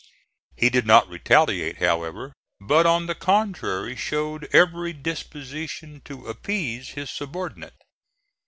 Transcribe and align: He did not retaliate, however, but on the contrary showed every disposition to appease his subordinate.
He 0.57 0.71
did 0.71 0.87
not 0.87 1.07
retaliate, 1.09 1.77
however, 1.77 2.33
but 2.59 2.87
on 2.87 3.05
the 3.05 3.13
contrary 3.13 3.95
showed 3.95 4.45
every 4.51 4.93
disposition 4.93 6.01
to 6.05 6.25
appease 6.25 6.89
his 6.97 7.11
subordinate. 7.11 7.75